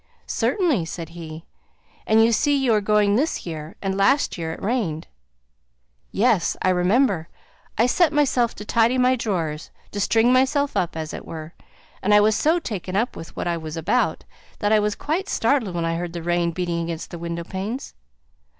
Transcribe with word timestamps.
"Certainly," 0.25 0.85
said 0.85 1.09
he. 1.09 1.45
"And 2.07 2.23
you 2.25 2.31
see 2.31 2.57
you 2.57 2.73
are 2.73 2.81
going 2.81 3.15
this 3.17 3.45
year; 3.45 3.75
and 3.83 3.95
last 3.95 4.35
year 4.35 4.51
it 4.51 4.59
rained." 4.59 5.05
"Yes! 6.11 6.57
I 6.63 6.69
remember! 6.71 7.29
I 7.77 7.85
set 7.85 8.11
myself 8.11 8.55
to 8.55 8.65
tidy 8.65 8.97
my 8.97 9.15
drawers, 9.15 9.69
to 9.91 9.99
string 9.99 10.33
myself 10.33 10.75
up, 10.75 10.97
as 10.97 11.13
it 11.13 11.23
were; 11.23 11.53
and 12.01 12.15
I 12.15 12.19
was 12.19 12.35
so 12.35 12.57
taken 12.57 12.95
up 12.95 13.15
with 13.15 13.35
what 13.35 13.45
I 13.45 13.57
was 13.57 13.77
about 13.77 14.23
that 14.57 14.71
I 14.71 14.79
was 14.79 14.95
quite 14.95 15.29
startled 15.29 15.75
when 15.75 15.85
I 15.85 15.95
heard 15.97 16.13
the 16.13 16.23
rain 16.23 16.49
beating 16.49 16.81
against 16.81 17.11
the 17.11 17.19
window 17.19 17.43
panes. 17.43 17.93